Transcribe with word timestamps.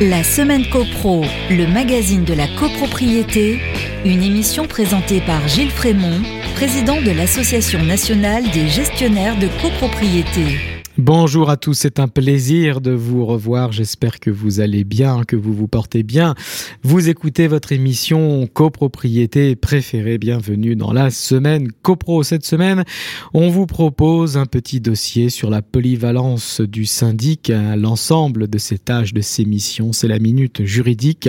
La 0.00 0.24
semaine 0.24 0.66
CoPro, 0.70 1.22
le 1.50 1.66
magazine 1.66 2.24
de 2.24 2.32
la 2.32 2.46
copropriété, 2.48 3.60
une 4.06 4.22
émission 4.22 4.66
présentée 4.66 5.20
par 5.20 5.46
Gilles 5.48 5.70
Frémont, 5.70 6.22
président 6.54 7.00
de 7.02 7.10
l'Association 7.10 7.82
nationale 7.84 8.44
des 8.52 8.68
gestionnaires 8.68 9.38
de 9.38 9.48
copropriété. 9.60 10.71
Bonjour 10.98 11.48
à 11.48 11.56
tous, 11.56 11.72
c'est 11.72 12.00
un 12.00 12.06
plaisir 12.08 12.82
de 12.82 12.90
vous 12.90 13.24
revoir. 13.24 13.72
J'espère 13.72 14.20
que 14.20 14.28
vous 14.28 14.60
allez 14.60 14.84
bien, 14.84 15.24
que 15.24 15.36
vous 15.36 15.54
vous 15.54 15.66
portez 15.66 16.02
bien. 16.02 16.34
Vous 16.82 17.08
écoutez 17.08 17.46
votre 17.46 17.72
émission 17.72 18.46
copropriété 18.46 19.56
préférée. 19.56 20.18
Bienvenue 20.18 20.76
dans 20.76 20.92
la 20.92 21.08
semaine 21.08 21.72
copro. 21.80 22.22
Cette 22.22 22.44
semaine, 22.44 22.84
on 23.32 23.48
vous 23.48 23.64
propose 23.64 24.36
un 24.36 24.44
petit 24.44 24.82
dossier 24.82 25.30
sur 25.30 25.48
la 25.48 25.62
polyvalence 25.62 26.60
du 26.60 26.84
syndic, 26.84 27.50
l'ensemble 27.50 28.46
de 28.46 28.58
ses 28.58 28.78
tâches, 28.78 29.14
de 29.14 29.22
ses 29.22 29.46
missions. 29.46 29.94
C'est 29.94 30.08
la 30.08 30.18
minute 30.18 30.66
juridique. 30.66 31.26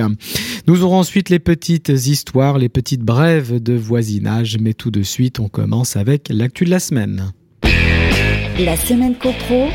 Nous 0.67 0.83
aurons 0.83 0.99
ensuite 0.99 1.29
les 1.29 1.39
petites 1.39 1.87
histoires, 1.87 2.57
les 2.57 2.67
petites 2.67 3.03
brèves 3.03 3.63
de 3.63 3.75
voisinage. 3.75 4.57
Mais 4.59 4.73
tout 4.73 4.91
de 4.91 5.03
suite, 5.03 5.39
on 5.39 5.47
commence 5.47 5.95
avec 5.95 6.27
l'actu 6.27 6.65
de 6.65 6.69
la 6.69 6.79
semaine. 6.79 7.31
La 8.59 8.75
semaine 8.77 9.15
copro, 9.15 9.67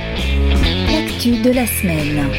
l'actu 0.88 1.42
de 1.42 1.50
la 1.50 1.66
semaine. 1.66 2.30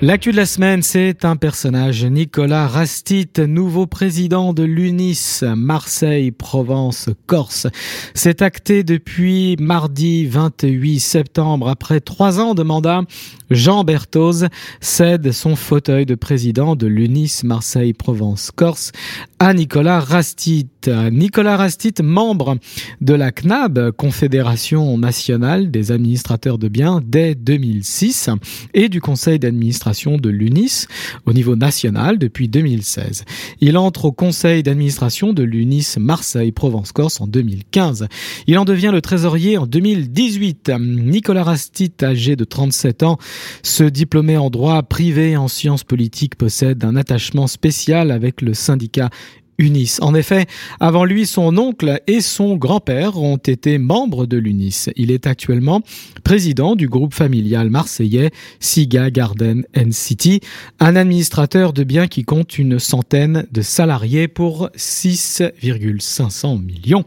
L'actu 0.00 0.32
de 0.32 0.36
la 0.36 0.46
semaine, 0.46 0.82
c'est 0.82 1.24
un 1.24 1.36
personnage, 1.36 2.04
Nicolas 2.04 2.66
Rastit, 2.66 3.30
nouveau 3.38 3.86
président 3.86 4.52
de 4.52 4.64
l'UNIS 4.64 5.42
Marseille, 5.56 6.32
Provence, 6.32 7.08
Corse. 7.26 7.68
C'est 8.14 8.42
acté 8.42 8.82
depuis 8.82 9.56
mardi 9.60 10.26
28 10.26 10.98
septembre. 10.98 11.68
Après 11.68 12.00
trois 12.00 12.40
ans 12.40 12.54
de 12.54 12.62
mandat, 12.62 13.02
Jean 13.50 13.84
Berthoz 13.84 14.48
cède 14.80 15.32
son 15.32 15.56
fauteuil 15.56 16.04
de 16.04 16.14
président 16.14 16.76
de 16.76 16.86
l'UNIS 16.86 17.42
Marseille, 17.44 17.92
Provence, 17.92 18.50
Corse 18.50 18.92
à 19.38 19.54
Nicolas 19.54 20.00
Rastit. 20.00 20.68
Nicolas 21.10 21.56
Rastit, 21.56 21.94
membre 22.02 22.58
de 23.00 23.14
la 23.14 23.30
CNAB, 23.30 23.92
Confédération 23.92 24.96
nationale 24.98 25.70
des 25.70 25.92
administrateurs 25.92 26.58
de 26.58 26.68
biens, 26.68 27.00
dès 27.04 27.34
2006, 27.34 28.30
et 28.74 28.88
du 28.88 29.00
conseil 29.00 29.38
d'administration 29.38 30.16
de 30.16 30.28
l'UNIS 30.28 30.86
au 31.26 31.32
niveau 31.32 31.56
national 31.56 32.18
depuis 32.18 32.48
2016. 32.48 33.24
Il 33.60 33.76
entre 33.76 34.06
au 34.06 34.12
conseil 34.12 34.62
d'administration 34.62 35.32
de 35.32 35.42
l'UNIS 35.42 35.96
Marseille-Provence-Corse 35.98 37.20
en 37.20 37.26
2015. 37.26 38.08
Il 38.46 38.58
en 38.58 38.64
devient 38.64 38.90
le 38.92 39.00
trésorier 39.00 39.58
en 39.58 39.66
2018. 39.66 40.72
Nicolas 40.80 41.44
Rastit, 41.44 41.92
âgé 42.02 42.36
de 42.36 42.44
37 42.44 43.02
ans, 43.02 43.18
ce 43.62 43.84
diplômé 43.84 44.36
en 44.36 44.50
droit 44.50 44.82
privé 44.82 45.32
et 45.32 45.36
en 45.36 45.48
sciences 45.48 45.84
politiques 45.84 46.36
possède 46.36 46.84
un 46.84 46.96
attachement 46.96 47.46
spécial 47.46 48.10
avec 48.10 48.42
le 48.42 48.54
syndicat 48.54 49.10
UNIS. 49.58 49.98
En 50.00 50.14
effet, 50.14 50.46
avant 50.80 51.04
lui, 51.04 51.26
son 51.26 51.56
oncle 51.58 52.00
et 52.06 52.20
son 52.20 52.56
grand-père 52.56 53.18
ont 53.18 53.36
été 53.36 53.78
membres 53.78 54.26
de 54.26 54.36
l'UNIS. 54.36 54.90
Il 54.96 55.10
est 55.10 55.26
actuellement 55.26 55.82
président 56.22 56.76
du 56.76 56.88
groupe 56.88 57.14
familial 57.14 57.68
marseillais 57.68 58.30
Siga 58.60 59.10
Garden 59.10 59.64
and 59.76 59.90
City, 59.90 60.40
un 60.78 60.94
administrateur 60.96 61.72
de 61.72 61.84
biens 61.84 62.06
qui 62.06 62.24
compte 62.24 62.58
une 62.58 62.78
centaine 62.78 63.46
de 63.50 63.62
salariés 63.62 64.28
pour 64.28 64.70
6,500 64.76 66.58
millions 66.58 67.04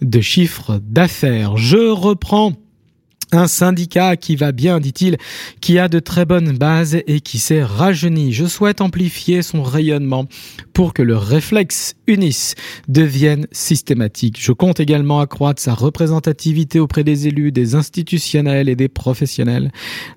de 0.00 0.20
chiffres 0.20 0.80
d'affaires. 0.82 1.56
Je 1.56 1.90
reprends 1.90 2.54
un 3.32 3.46
syndicat 3.46 4.16
qui 4.16 4.36
va 4.36 4.52
bien, 4.52 4.80
dit-il, 4.80 5.16
qui 5.60 5.78
a 5.78 5.88
de 5.88 5.98
très 5.98 6.24
bonnes 6.24 6.56
bases 6.56 6.98
et 7.06 7.20
qui 7.20 7.38
s'est 7.38 7.62
rajeuni. 7.62 8.32
Je 8.32 8.46
souhaite 8.46 8.80
amplifier 8.80 9.42
son 9.42 9.62
rayonnement 9.62 10.26
pour 10.72 10.94
que 10.94 11.02
le 11.02 11.16
réflexe 11.16 11.94
UNIS 12.06 12.54
devienne 12.88 13.46
systématique. 13.52 14.38
Je 14.40 14.52
compte 14.52 14.80
également 14.80 15.20
accroître 15.20 15.62
sa 15.62 15.74
représentativité 15.74 16.80
auprès 16.80 17.04
des 17.04 17.28
élus, 17.28 17.52
des 17.52 17.74
institutionnels 17.74 18.68
et 18.68 18.76
des 18.76 18.88
professionnels. 18.88 19.70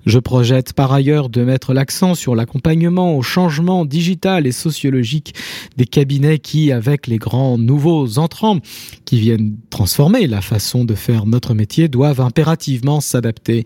Je 0.06 0.18
projette 0.18 0.72
par 0.72 0.92
ailleurs 0.92 1.28
de 1.28 1.44
mettre 1.44 1.74
l'accent 1.74 2.14
sur 2.14 2.34
l'accompagnement 2.34 3.16
au 3.16 3.22
changement 3.22 3.84
digital 3.84 4.46
et 4.46 4.52
sociologique 4.52 5.34
des 5.76 5.86
cabinets 5.86 6.38
qui, 6.38 6.72
avec 6.72 7.06
les 7.06 7.18
grands 7.18 7.58
nouveaux 7.58 8.18
entrants 8.18 8.58
qui 9.04 9.20
viennent 9.20 9.56
transformer 9.70 10.26
la 10.26 10.40
façon 10.40 10.84
de 10.84 10.94
faire 10.94 11.26
notre 11.26 11.54
métier, 11.54 11.88
doivent 11.88 12.20
impérativement 12.20 13.00
s'adapter 13.04 13.64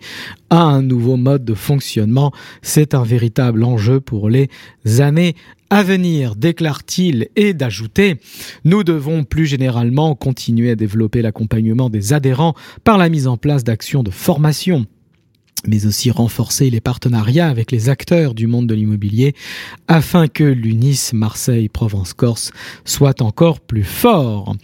à 0.49 0.61
un 0.61 0.81
nouveau 0.81 1.17
mode 1.17 1.45
de 1.45 1.53
fonctionnement. 1.53 2.31
C'est 2.61 2.93
un 2.93 3.03
véritable 3.03 3.63
enjeu 3.63 3.99
pour 3.99 4.29
les 4.29 4.49
années 4.99 5.35
à 5.69 5.83
venir, 5.83 6.35
déclare-t-il, 6.35 7.29
et 7.35 7.53
d'ajouter, 7.53 8.17
nous 8.65 8.83
devons 8.83 9.23
plus 9.23 9.45
généralement 9.45 10.15
continuer 10.15 10.71
à 10.71 10.75
développer 10.75 11.21
l'accompagnement 11.21 11.89
des 11.89 12.13
adhérents 12.13 12.55
par 12.83 12.97
la 12.97 13.09
mise 13.09 13.27
en 13.27 13.37
place 13.37 13.63
d'actions 13.63 14.01
de 14.01 14.09
formation 14.09 14.87
mais 15.67 15.85
aussi 15.85 16.11
renforcer 16.11 16.69
les 16.69 16.81
partenariats 16.81 17.49
avec 17.49 17.71
les 17.71 17.89
acteurs 17.89 18.33
du 18.33 18.47
monde 18.47 18.67
de 18.67 18.75
l'immobilier 18.75 19.33
afin 19.87 20.27
que 20.27 20.43
l'UNIS 20.43 21.11
Marseille-Provence-Corse 21.13 22.51
soit 22.85 23.21
encore 23.21 23.59
plus 23.59 23.83
fort. 23.83 24.55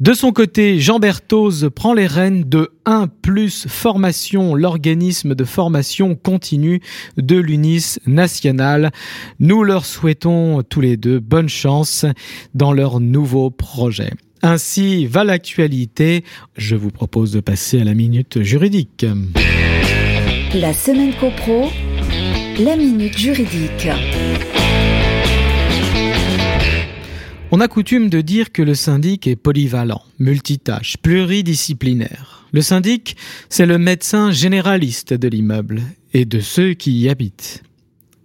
De 0.00 0.12
son 0.12 0.32
côté, 0.32 0.78
Jean 0.78 1.00
Berthoz 1.00 1.70
prend 1.74 1.92
les 1.92 2.06
rênes 2.06 2.44
de 2.44 2.70
1 2.86 3.08
plus 3.08 3.66
formation, 3.66 4.54
l'organisme 4.54 5.34
de 5.34 5.44
formation 5.44 6.14
continue 6.14 6.80
de 7.16 7.36
l'UNIS 7.36 7.98
national. 8.06 8.92
Nous 9.40 9.64
leur 9.64 9.84
souhaitons 9.84 10.62
tous 10.62 10.80
les 10.80 10.96
deux 10.96 11.18
bonne 11.18 11.48
chance 11.48 12.06
dans 12.54 12.72
leur 12.72 13.00
nouveau 13.00 13.50
projet. 13.50 14.10
Ainsi 14.42 15.06
va 15.06 15.24
l'actualité. 15.24 16.24
Je 16.56 16.76
vous 16.76 16.90
propose 16.90 17.32
de 17.32 17.40
passer 17.40 17.80
à 17.80 17.84
la 17.84 17.94
minute 17.94 18.42
juridique. 18.42 19.04
La 20.54 20.72
semaine 20.72 21.12
copro, 21.20 21.70
la 22.58 22.74
minute 22.74 23.18
juridique. 23.18 23.86
On 27.50 27.60
a 27.60 27.68
coutume 27.68 28.08
de 28.08 28.22
dire 28.22 28.50
que 28.50 28.62
le 28.62 28.74
syndic 28.74 29.26
est 29.26 29.36
polyvalent, 29.36 30.02
multitâche, 30.18 30.96
pluridisciplinaire. 30.96 32.46
Le 32.52 32.62
syndic, 32.62 33.18
c'est 33.50 33.66
le 33.66 33.76
médecin 33.76 34.30
généraliste 34.30 35.12
de 35.12 35.28
l'immeuble 35.28 35.82
et 36.14 36.24
de 36.24 36.40
ceux 36.40 36.72
qui 36.72 36.98
y 36.98 37.10
habitent. 37.10 37.62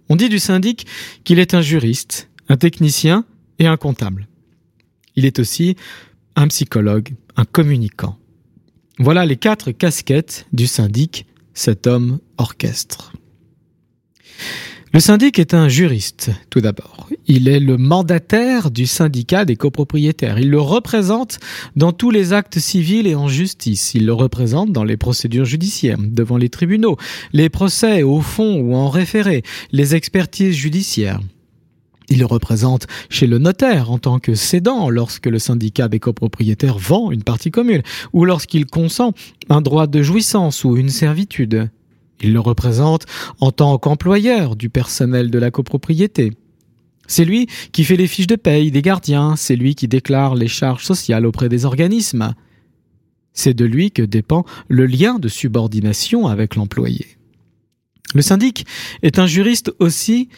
On 0.08 0.16
dit 0.16 0.30
du 0.30 0.38
syndic 0.38 0.86
qu'il 1.24 1.38
est 1.38 1.52
un 1.52 1.60
juriste, 1.60 2.30
un 2.48 2.56
technicien 2.56 3.26
et 3.58 3.66
un 3.66 3.76
comptable. 3.76 4.28
Il 5.14 5.26
est 5.26 5.38
aussi 5.40 5.76
un 6.36 6.48
psychologue, 6.48 7.10
un 7.36 7.44
communicant. 7.44 8.16
Voilà 8.98 9.26
les 9.26 9.36
quatre 9.36 9.72
casquettes 9.72 10.46
du 10.54 10.66
syndic 10.66 11.26
cet 11.54 11.86
homme 11.86 12.18
orchestre. 12.38 13.12
Le 14.94 15.00
syndic 15.00 15.40
est 15.40 15.54
un 15.54 15.68
juriste, 15.68 16.30
tout 16.50 16.60
d'abord. 16.60 17.08
Il 17.26 17.48
est 17.48 17.58
le 17.58 17.76
mandataire 17.76 18.70
du 18.70 18.86
syndicat 18.86 19.44
des 19.44 19.56
copropriétaires. 19.56 20.38
Il 20.38 20.50
le 20.50 20.60
représente 20.60 21.40
dans 21.74 21.90
tous 21.90 22.12
les 22.12 22.32
actes 22.32 22.60
civils 22.60 23.08
et 23.08 23.16
en 23.16 23.26
justice. 23.26 23.94
Il 23.94 24.06
le 24.06 24.12
représente 24.12 24.70
dans 24.70 24.84
les 24.84 24.96
procédures 24.96 25.46
judiciaires, 25.46 25.98
devant 25.98 26.36
les 26.36 26.48
tribunaux, 26.48 26.96
les 27.32 27.48
procès 27.48 28.04
au 28.04 28.20
fond 28.20 28.60
ou 28.60 28.76
en 28.76 28.88
référé, 28.88 29.42
les 29.72 29.96
expertises 29.96 30.54
judiciaires. 30.54 31.18
Il 32.08 32.18
le 32.18 32.26
représente 32.26 32.86
chez 33.08 33.26
le 33.26 33.38
notaire 33.38 33.90
en 33.90 33.98
tant 33.98 34.18
que 34.18 34.34
cédant 34.34 34.90
lorsque 34.90 35.26
le 35.26 35.38
syndicat 35.38 35.88
des 35.88 36.00
copropriétaires 36.00 36.78
vend 36.78 37.10
une 37.10 37.22
partie 37.22 37.50
commune 37.50 37.82
ou 38.12 38.24
lorsqu'il 38.24 38.66
consent 38.66 39.12
un 39.48 39.62
droit 39.62 39.86
de 39.86 40.02
jouissance 40.02 40.64
ou 40.64 40.76
une 40.76 40.90
servitude. 40.90 41.70
Il 42.20 42.32
le 42.32 42.40
représente 42.40 43.06
en 43.40 43.50
tant 43.50 43.78
qu'employeur 43.78 44.56
du 44.56 44.70
personnel 44.70 45.30
de 45.30 45.38
la 45.38 45.50
copropriété. 45.50 46.32
C'est 47.06 47.24
lui 47.24 47.48
qui 47.72 47.84
fait 47.84 47.96
les 47.96 48.06
fiches 48.06 48.26
de 48.26 48.36
paye 48.36 48.70
des 48.70 48.82
gardiens, 48.82 49.36
c'est 49.36 49.56
lui 49.56 49.74
qui 49.74 49.88
déclare 49.88 50.34
les 50.34 50.48
charges 50.48 50.84
sociales 50.84 51.26
auprès 51.26 51.48
des 51.48 51.64
organismes. 51.64 52.34
C'est 53.32 53.54
de 53.54 53.64
lui 53.64 53.90
que 53.90 54.02
dépend 54.02 54.44
le 54.68 54.86
lien 54.86 55.18
de 55.18 55.28
subordination 55.28 56.26
avec 56.26 56.54
l'employé. 56.54 57.06
Le 58.14 58.22
syndic 58.22 58.64
est 59.02 59.18
un 59.18 59.26
juriste 59.26 59.72
aussi 59.80 60.28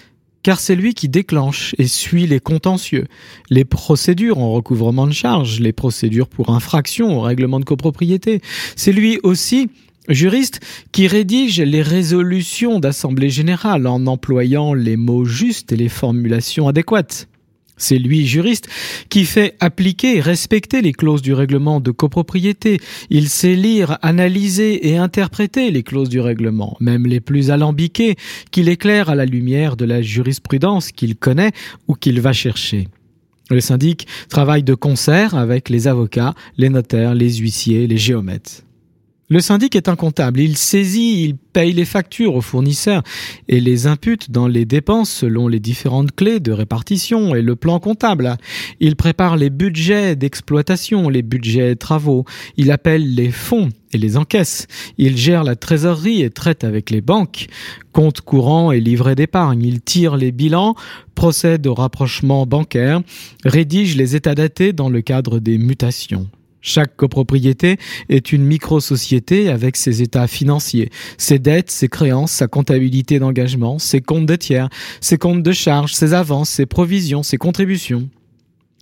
car 0.43 0.61
c'est 0.61 0.77
lui 0.77 0.95
qui 0.95 1.09
déclenche 1.09 1.75
et 1.79 1.87
suit 1.87 2.27
les 2.27 2.41
contentieux, 2.41 3.07
les 3.51 3.65
procédures 3.65 4.39
en 4.39 4.53
recouvrement 4.53 5.07
de 5.07 5.13
charges, 5.13 5.61
les 5.61 5.73
procédures 5.73 6.29
pour 6.29 6.51
infraction 6.51 7.19
au 7.19 7.21
règlement 7.21 7.61
de 7.61 7.65
copropriété. 7.65 8.41
C'est 8.77 8.93
lui 8.93 9.19
aussi 9.23 9.69
juriste 10.09 10.61
qui 10.93 11.09
rédige 11.09 11.61
les 11.61 11.83
résolutions 11.83 12.79
d'assemblée 12.79 13.31
générale 13.31 13.87
en 13.87 14.07
employant 14.07 14.75
les 14.75 14.97
mots 14.97 15.25
justes 15.25 15.73
et 15.73 15.77
les 15.77 15.89
formulations 15.89 16.69
adéquates. 16.69 17.29
C'est 17.77 17.99
lui, 17.99 18.27
juriste, 18.27 18.69
qui 19.09 19.25
fait 19.25 19.55
appliquer 19.61 20.17
et 20.17 20.21
respecter 20.21 20.81
les 20.81 20.93
clauses 20.93 21.23
du 21.23 21.35
règlement 21.35 21.81
de 21.81 21.91
copropriété. 21.91 22.81
Il 23.11 23.29
sait 23.29 23.55
lire, 23.55 23.99
analyser 24.03 24.89
et 24.89 24.97
interpréter 24.97 25.71
les 25.71 25.83
clauses 25.83 26.09
du 26.09 26.21
règlement, 26.21 26.77
même 26.81 27.07
les 27.07 27.21
plus 27.21 27.51
alambiquées, 27.51 28.17
qu'il 28.51 28.69
éclaire 28.69 29.11
à 29.11 29.15
la 29.15 29.27
lumière 29.27 29.77
de 29.77 29.85
la 29.85 30.01
jurisprudence 30.01 30.91
qu'il 30.93 31.17
connaît 31.17 31.53
ou 31.89 31.95
qu'il 31.95 32.21
va 32.21 32.33
chercher. 32.33 32.89
Le 33.51 33.61
syndic 33.61 34.09
travaille 34.29 34.65
de 34.65 34.75
concert 34.75 35.35
avec 35.35 35.69
les 35.69 35.87
avocats, 35.87 36.35
les 36.57 36.69
notaires, 36.69 37.15
les 37.15 37.35
huissiers, 37.35 37.87
les 37.87 37.99
géomètres. 37.99 38.63
Le 39.29 39.41
syndic 39.41 39.75
est 39.75 39.89
un 39.89 39.97
comptable. 39.97 40.39
Il 40.39 40.57
saisit, 40.57 41.25
il 41.25 41.37
paye 41.37 41.73
les 41.73 41.85
factures 41.85 42.37
aux 42.37 42.41
fournisseurs 42.41 43.03
et 43.49 43.59
les 43.59 43.89
impute 43.89 44.31
dans 44.31 44.47
les 44.47 44.65
dépenses 44.65 45.11
selon 45.11 45.49
les 45.49 45.59
différentes 45.59 46.15
clés 46.15 46.39
de 46.39 46.53
répartition 46.53 47.35
et 47.35 47.43
le 47.43 47.57
plan 47.57 47.81
comptable. 47.81 48.37
Il 48.79 48.95
prépare 48.95 49.37
les 49.37 49.51
budgets 49.51 50.15
d'exploitation, 50.15 51.09
les 51.09 51.23
budgets 51.23 51.75
travaux. 51.75 52.25
Il 52.57 52.71
appelle 52.71 53.17
les 53.17 53.33
fonds 53.33 53.71
et 53.93 53.99
les 53.99 54.17
encaisse. 54.17 54.69
Il 54.97 55.17
gère 55.17 55.43
la 55.43 55.57
trésorerie 55.57 56.23
et 56.23 56.31
traite 56.31 56.63
avec 56.63 56.91
les 56.91 57.01
banques. 57.01 57.49
Compte 57.91 58.21
courant 58.21 58.71
et 58.71 58.79
livret 58.79 59.17
d'épargne. 59.17 59.65
Il 59.65 59.81
tire 59.81 60.17
les 60.17 60.31
bilans, 60.31 60.77
procède 61.17 61.67
au 61.67 61.75
rapprochement 61.75 62.47
bancaire, 62.47 63.03
rédige 63.45 63.97
les 63.97 64.15
états 64.15 64.37
datés 64.37 64.73
dans 64.73 64.89
le 64.89 65.01
cadre 65.01 65.41
des 65.41 65.59
mutations. 65.59 66.29
Chaque 66.67 66.97
copropriété 66.97 67.79
est 68.09 68.33
une 68.33 68.43
micro-société 68.43 69.51
avec 69.51 69.77
ses 69.77 70.03
états 70.03 70.27
financiers, 70.27 70.91
ses 71.17 71.39
dettes, 71.39 71.71
ses 71.71 71.89
créances, 71.89 72.33
sa 72.33 72.49
comptabilité 72.49 73.21
d'engagement, 73.21 73.79
ses 73.79 74.01
comptes 74.01 74.27
de 74.27 74.35
tiers, 74.35 74.69
ses 75.01 75.17
comptes 75.17 75.45
de 75.45 75.53
charges, 75.53 75.95
ses 75.95 76.13
avances, 76.13 76.51
ses 76.51 76.67
provisions, 76.67 77.23
ses 77.23 77.37
contributions. 77.37 78.11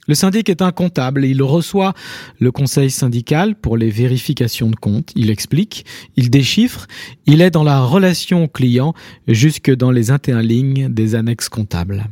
Le 0.09 0.15
syndic 0.15 0.49
est 0.49 0.63
un 0.63 0.73
comptable, 0.73 1.27
il 1.27 1.43
reçoit 1.43 1.93
le 2.39 2.51
conseil 2.51 2.91
syndical 2.91 3.55
pour 3.55 3.77
les 3.77 3.91
vérifications 3.91 4.71
de 4.71 4.77
comptes, 4.77 5.13
il 5.15 5.29
explique, 5.29 5.85
il 6.17 6.31
déchiffre, 6.31 6.87
il 7.27 7.43
est 7.43 7.51
dans 7.51 7.65
la 7.65 7.83
relation 7.85 8.49
client 8.49 8.95
jusque 9.29 9.71
dans 9.71 9.91
les 9.91 10.11
interlignes 10.11 10.89
des 10.89 11.15
annexes 11.15 11.51
comptables. 11.51 12.07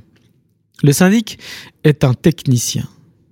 Le 0.82 0.92
syndic 0.92 1.38
est 1.82 2.04
un 2.04 2.12
technicien, 2.12 2.86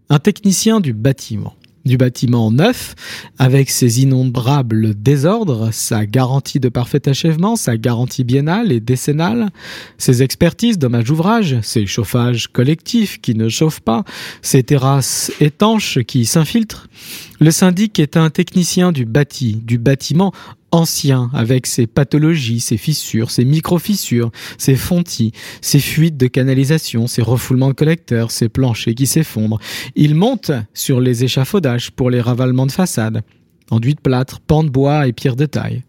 un 0.08 0.18
technicien 0.18 0.80
du 0.80 0.94
bâtiment 0.94 1.54
du 1.84 1.96
bâtiment 1.96 2.50
neuf, 2.50 2.94
avec 3.38 3.70
ses 3.70 4.02
innombrables 4.02 4.94
désordres, 4.94 5.72
sa 5.72 6.06
garantie 6.06 6.60
de 6.60 6.68
parfait 6.68 7.08
achèvement, 7.08 7.56
sa 7.56 7.76
garantie 7.76 8.24
biennale 8.24 8.72
et 8.72 8.80
décennale, 8.80 9.50
ses 9.98 10.22
expertises 10.22 10.78
dommages 10.78 11.10
ouvrages, 11.10 11.58
ses 11.62 11.86
chauffages 11.86 12.48
collectifs 12.48 13.20
qui 13.20 13.34
ne 13.34 13.48
chauffent 13.48 13.80
pas, 13.80 14.04
ses 14.42 14.62
terrasses 14.62 15.32
étanches 15.40 16.00
qui 16.00 16.26
s'infiltrent. 16.26 16.88
Le 17.40 17.50
syndic 17.50 17.98
est 17.98 18.16
un 18.16 18.28
technicien 18.30 18.92
du 18.92 19.06
bâti, 19.06 19.56
du 19.56 19.78
bâtiment 19.78 20.32
ancien, 20.72 21.30
avec 21.32 21.66
ses 21.66 21.86
pathologies, 21.86 22.60
ses 22.60 22.76
fissures, 22.76 23.30
ses 23.30 23.44
micro-fissures, 23.44 24.30
ses 24.58 24.76
fontis, 24.76 25.32
ses 25.60 25.80
fuites 25.80 26.16
de 26.16 26.26
canalisation, 26.26 27.06
ses 27.06 27.22
refoulements 27.22 27.68
de 27.68 27.74
collecteurs, 27.74 28.30
ses 28.30 28.48
planchers 28.48 28.94
qui 28.94 29.06
s'effondrent. 29.06 29.58
Il 29.96 30.14
monte 30.14 30.52
sur 30.74 31.00
les 31.00 31.24
échafaudages 31.24 31.90
pour 31.90 32.10
les 32.10 32.20
ravalements 32.20 32.66
de 32.66 32.72
façade, 32.72 33.22
enduits 33.70 33.94
de 33.94 34.00
plâtre, 34.00 34.40
pans 34.40 34.64
de 34.64 34.70
bois 34.70 35.06
et 35.06 35.12
pierres 35.12 35.36
de 35.36 35.46
taille. 35.46 35.82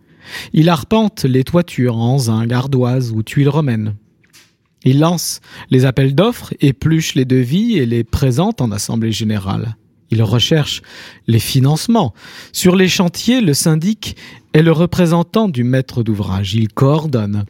Il 0.53 0.69
arpente 0.69 1.23
les 1.23 1.43
toitures 1.43 1.97
en 1.97 2.17
zinc, 2.17 2.51
ardoise 2.51 3.11
ou 3.11 3.23
tuiles 3.23 3.49
romaines. 3.49 3.95
Il 4.83 4.99
lance 4.99 5.41
les 5.69 5.85
appels 5.85 6.15
d'offres, 6.15 6.53
épluche 6.59 7.15
les 7.15 7.25
devis 7.25 7.77
et 7.77 7.85
les 7.85 8.03
présente 8.03 8.61
en 8.61 8.71
assemblée 8.71 9.11
générale. 9.11 9.75
Il 10.11 10.21
recherche 10.23 10.81
les 11.27 11.39
financements. 11.39 12.13
Sur 12.51 12.75
les 12.75 12.89
chantiers, 12.89 13.41
le 13.41 13.53
syndic 13.53 14.17
est 14.53 14.61
le 14.61 14.71
représentant 14.71 15.47
du 15.47 15.63
maître 15.63 16.03
d'ouvrage. 16.03 16.53
Il 16.53 16.67
coordonne. 16.69 17.45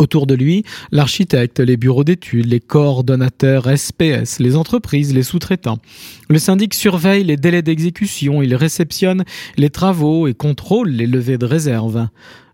Autour 0.00 0.28
de 0.28 0.34
lui, 0.34 0.64
l'architecte, 0.92 1.58
les 1.58 1.76
bureaux 1.76 2.04
d'études, 2.04 2.46
les 2.46 2.60
coordonnateurs 2.60 3.66
SPS, 3.76 4.38
les 4.38 4.54
entreprises, 4.54 5.12
les 5.12 5.24
sous-traitants. 5.24 5.80
Le 6.28 6.38
syndic 6.38 6.74
surveille 6.74 7.24
les 7.24 7.36
délais 7.36 7.62
d'exécution, 7.62 8.40
il 8.40 8.54
réceptionne 8.54 9.24
les 9.56 9.70
travaux 9.70 10.28
et 10.28 10.34
contrôle 10.34 10.90
les 10.90 11.08
levées 11.08 11.38
de 11.38 11.46
réserve. 11.46 12.08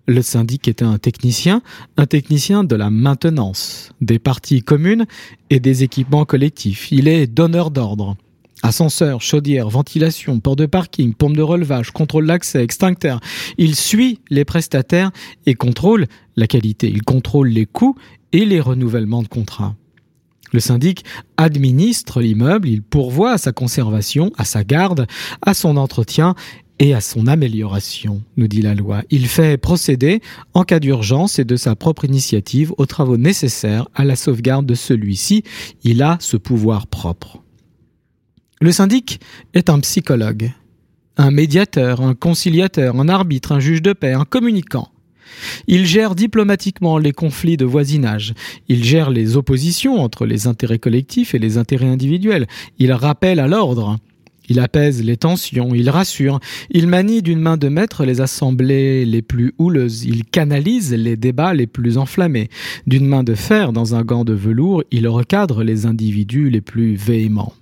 Le 0.07 0.23
syndic 0.23 0.69
était 0.69 0.85
un 0.85 0.97
technicien, 0.97 1.61
un 1.99 2.07
technicien 2.07 2.65
de 2.65 2.77
la 2.77 2.89
maintenance, 2.89 3.91
des 4.01 4.19
parties 4.19 4.63
communes 4.63 5.05
et 5.51 5.61
des 5.61 5.83
équipements 5.83 6.25
collectifs. 6.25 6.93
Il 6.93 7.09
est 7.09 7.27
donneur 7.27 7.71
d'ordre. 7.71 8.17
Ascenseur, 8.65 9.21
chaudière, 9.21 9.69
ventilation, 9.69 10.41
port 10.41 10.57
de 10.57 10.65
parking, 10.65 11.13
pompe 11.13 11.37
de 11.37 11.43
relevage, 11.43 11.91
contrôle 11.91 12.27
d'accès, 12.27 12.65
extincteur. 12.65 13.21
Il 13.59 13.75
suit 13.77 14.21
les 14.31 14.47
prestataires 14.47 15.11
et 15.45 15.53
contrôle 15.53 16.07
la 16.37 16.47
qualité. 16.47 16.89
Il 16.89 17.03
contrôle 17.03 17.49
les 17.49 17.67
coûts 17.67 17.95
et 18.33 18.47
les 18.47 18.61
renouvellements 18.61 19.23
de 19.23 19.29
contrats. 19.29 19.77
Le 20.51 20.61
syndic 20.61 21.05
administre 21.37 22.23
l'immeuble, 22.23 22.67
il 22.67 22.81
pourvoit 22.81 23.33
à 23.33 23.39
sa 23.39 23.53
conservation, 23.53 24.33
à 24.39 24.47
sa 24.47 24.65
garde, 24.65 25.07
à 25.43 25.53
son 25.53 25.77
entretien 25.77 26.35
et 26.79 26.95
à 26.95 27.03
son 27.03 27.27
amélioration, 27.27 28.23
nous 28.39 28.49
dit 28.49 28.63
la 28.63 28.75
loi. 28.75 29.03
Il 29.11 29.27
fait 29.27 29.59
procéder, 29.59 30.23
en 30.55 30.63
cas 30.63 30.81
d'urgence 30.81 31.39
et 31.39 31.45
de 31.45 31.57
sa 31.57 31.77
propre 31.77 32.07
initiative, 32.07 32.73
aux 32.79 32.87
travaux 32.87 33.19
nécessaires 33.19 33.89
à 33.95 34.07
la 34.07 34.17
sauvegarde 34.17 34.65
de 34.65 34.75
celui-ci. 34.75 35.45
Il 35.83 36.03
a 36.03 36.17
ce 36.19 36.39
pouvoir 36.39 36.87
propre. 36.87 37.44
Le 38.61 38.73
syndic 38.73 39.21
est 39.53 39.69
un 39.69 39.81
psychologue, 39.81 40.53
un 41.17 41.31
médiateur, 41.31 42.01
un 42.01 42.15
conciliateur, 42.15 42.99
un 42.99 43.09
arbitre, 43.09 43.53
un 43.53 43.61
juge 43.61 43.83
de 43.83 43.93
paix, 43.93 44.13
un 44.13 44.25
communicant. 44.25 44.89
Il 45.67 45.87
gère 45.87 46.15
diplomatiquement 46.15 46.99
les 46.99 47.13
conflits 47.13 47.57
de 47.57 47.65
voisinage. 47.65 48.35
Il 48.69 48.85
gère 48.85 49.11
les 49.11 49.37
oppositions 49.37 50.01
entre 50.01 50.25
les 50.25 50.47
intérêts 50.47 50.79
collectifs 50.79 51.35
et 51.35 51.39
les 51.39 51.59
intérêts 51.59 51.89
individuels. 51.89 52.47
Il 52.79 52.93
rappelle 52.93 53.41
à 53.41 53.49
l'ordre. 53.49 53.99
Il 54.49 54.61
apaise 54.61 55.03
les 55.03 55.17
tensions, 55.17 55.75
il 55.75 55.89
rassure, 55.89 56.39
il 56.71 56.87
manie 56.87 57.23
d'une 57.23 57.41
main 57.41 57.57
de 57.57 57.69
maître 57.69 58.05
les 58.05 58.21
assemblées 58.21 59.07
les 59.07 59.23
plus 59.23 59.55
houleuses, 59.57 60.05
il 60.05 60.27
canalise 60.27 60.93
les 60.93 61.17
débats 61.17 61.55
les 61.55 61.67
plus 61.67 61.97
enflammés. 61.97 62.51
D'une 62.87 63.07
main 63.07 63.25
de 63.25 63.35
fer 63.35 63.73
dans 63.73 63.95
un 63.95 64.03
gant 64.03 64.23
de 64.23 64.35
velours, 64.35 64.85
il 64.91 65.09
recadre 65.09 65.65
les 65.65 65.87
individus 65.87 66.51
les 66.51 66.61
plus 66.61 66.95
véhéments. 66.95 67.55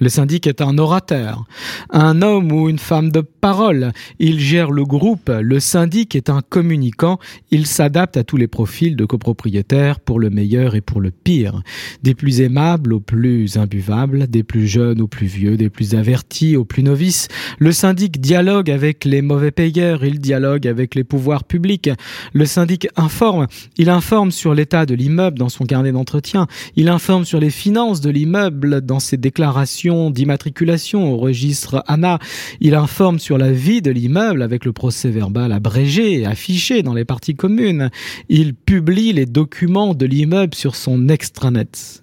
Le 0.00 0.08
syndic 0.08 0.48
est 0.48 0.60
un 0.60 0.76
orateur, 0.78 1.44
un 1.88 2.20
homme 2.20 2.50
ou 2.50 2.68
une 2.68 2.80
femme 2.80 3.12
de 3.12 3.20
parole. 3.20 3.92
Il 4.18 4.40
gère 4.40 4.72
le 4.72 4.82
groupe. 4.82 5.30
Le 5.40 5.60
syndic 5.60 6.16
est 6.16 6.30
un 6.30 6.40
communicant. 6.42 7.20
Il 7.52 7.64
s'adapte 7.64 8.16
à 8.16 8.24
tous 8.24 8.36
les 8.36 8.48
profils 8.48 8.96
de 8.96 9.04
copropriétaires 9.04 10.00
pour 10.00 10.18
le 10.18 10.30
meilleur 10.30 10.74
et 10.74 10.80
pour 10.80 11.00
le 11.00 11.12
pire. 11.12 11.62
Des 12.02 12.16
plus 12.16 12.40
aimables 12.40 12.92
aux 12.92 12.98
plus 12.98 13.56
imbuvables, 13.56 14.26
des 14.26 14.42
plus 14.42 14.66
jeunes 14.66 15.00
aux 15.00 15.06
plus 15.06 15.28
vieux, 15.28 15.56
des 15.56 15.70
plus 15.70 15.94
avertis 15.94 16.56
aux 16.56 16.64
plus 16.64 16.82
novices. 16.82 17.28
Le 17.60 17.70
syndic 17.70 18.20
dialogue 18.20 18.72
avec 18.72 19.04
les 19.04 19.22
mauvais 19.22 19.52
payeurs. 19.52 20.04
Il 20.04 20.18
dialogue 20.18 20.66
avec 20.66 20.96
les 20.96 21.04
pouvoirs 21.04 21.44
publics. 21.44 21.88
Le 22.32 22.46
syndic 22.46 22.88
informe. 22.96 23.46
Il 23.76 23.88
informe 23.90 24.32
sur 24.32 24.54
l'état 24.54 24.86
de 24.86 24.94
l'immeuble 24.96 25.38
dans 25.38 25.48
son 25.48 25.66
carnet 25.66 25.92
d'entretien. 25.92 26.48
Il 26.74 26.88
informe 26.88 27.24
sur 27.24 27.38
les 27.38 27.50
finances 27.50 28.00
de 28.00 28.10
l'immeuble 28.10 28.80
dans 28.80 28.98
ses 28.98 29.18
déclarations 29.18 29.84
d'immatriculation 30.10 31.12
au 31.12 31.16
registre 31.16 31.82
ANA. 31.86 32.18
Il 32.60 32.74
informe 32.74 33.18
sur 33.18 33.38
la 33.38 33.52
vie 33.52 33.82
de 33.82 33.90
l'immeuble 33.90 34.42
avec 34.42 34.64
le 34.64 34.72
procès 34.72 35.10
verbal 35.10 35.52
abrégé 35.52 36.20
et 36.20 36.26
affiché 36.26 36.82
dans 36.82 36.94
les 36.94 37.04
parties 37.04 37.34
communes. 37.34 37.90
Il 38.28 38.54
publie 38.54 39.12
les 39.12 39.26
documents 39.26 39.94
de 39.94 40.06
l'immeuble 40.06 40.54
sur 40.54 40.74
son 40.76 41.08
extranet. 41.08 42.02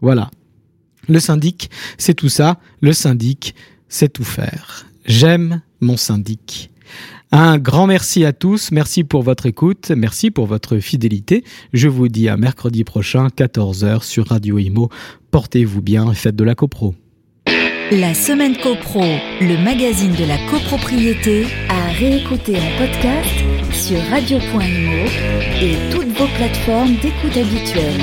Voilà. 0.00 0.30
Le 1.08 1.20
syndic, 1.20 1.70
c'est 1.98 2.14
tout 2.14 2.28
ça. 2.28 2.58
Le 2.80 2.92
syndic, 2.92 3.54
c'est 3.88 4.12
tout 4.12 4.24
faire. 4.24 4.86
J'aime 5.04 5.62
mon 5.80 5.96
syndic. 5.96 6.70
Un 7.32 7.58
grand 7.58 7.86
merci 7.86 8.24
à 8.24 8.32
tous, 8.32 8.70
merci 8.70 9.04
pour 9.04 9.22
votre 9.22 9.46
écoute, 9.46 9.90
merci 9.94 10.30
pour 10.30 10.46
votre 10.46 10.78
fidélité. 10.78 11.44
Je 11.72 11.88
vous 11.88 12.08
dis 12.08 12.28
à 12.28 12.36
mercredi 12.36 12.84
prochain, 12.84 13.28
14h 13.28 14.02
sur 14.02 14.28
Radio 14.28 14.58
Imo. 14.58 14.88
Portez-vous 15.30 15.82
bien 15.82 16.10
et 16.10 16.14
faites 16.14 16.36
de 16.36 16.44
la 16.44 16.54
copro. 16.54 16.94
La 17.92 18.14
semaine 18.14 18.56
copro, 18.56 19.04
le 19.40 19.62
magazine 19.62 20.12
de 20.12 20.24
la 20.24 20.38
copropriété, 20.50 21.46
à 21.68 21.92
réécouter 21.92 22.56
en 22.56 22.78
podcast 22.78 23.30
sur 23.70 24.00
radio.imo 24.10 25.06
et 25.62 25.76
toutes 25.92 26.08
vos 26.18 26.26
plateformes 26.36 26.94
d'écoute 26.96 27.36
habituelles. 27.36 27.94